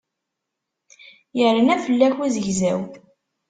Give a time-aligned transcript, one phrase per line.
[1.37, 2.81] Yerna fell-ak uzegzaw.